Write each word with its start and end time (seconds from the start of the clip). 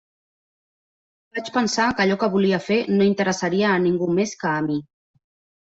Vaig 1.37 1.51
pensar 1.57 1.85
que 1.99 2.03
allò 2.05 2.17
que 2.23 2.31
volia 2.37 2.61
fer 2.71 2.79
no 2.97 3.07
interessaria 3.11 3.71
a 3.75 3.79
ningú 3.87 4.09
més 4.21 4.35
que 4.43 4.55
a 4.55 4.67
mi. 4.71 4.83